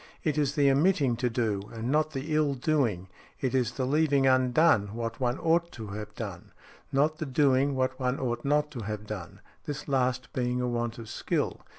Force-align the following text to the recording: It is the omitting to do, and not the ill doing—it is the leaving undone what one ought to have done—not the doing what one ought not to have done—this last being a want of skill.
It 0.23 0.35
is 0.35 0.55
the 0.55 0.71
omitting 0.71 1.15
to 1.17 1.29
do, 1.29 1.69
and 1.71 1.91
not 1.91 2.09
the 2.09 2.33
ill 2.33 2.55
doing—it 2.55 3.53
is 3.53 3.73
the 3.73 3.85
leaving 3.85 4.25
undone 4.25 4.95
what 4.95 5.19
one 5.19 5.37
ought 5.37 5.71
to 5.73 5.89
have 5.89 6.15
done—not 6.15 7.19
the 7.19 7.27
doing 7.27 7.75
what 7.75 7.99
one 7.99 8.19
ought 8.19 8.43
not 8.43 8.71
to 8.71 8.79
have 8.79 9.05
done—this 9.05 9.87
last 9.87 10.33
being 10.33 10.59
a 10.59 10.67
want 10.67 10.97
of 10.97 11.07
skill. 11.07 11.61